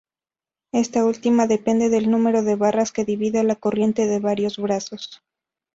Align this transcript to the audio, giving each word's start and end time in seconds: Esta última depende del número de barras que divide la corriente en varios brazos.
Esta 0.71 1.05
última 1.05 1.45
depende 1.45 1.89
del 1.89 2.09
número 2.09 2.41
de 2.41 2.55
barras 2.55 2.91
que 2.91 3.05
divide 3.05 3.43
la 3.43 3.55
corriente 3.55 4.01
en 4.11 4.19
varios 4.19 4.57
brazos. 4.57 5.21